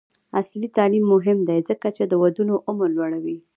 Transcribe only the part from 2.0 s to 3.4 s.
د ودونو عمر لوړوي.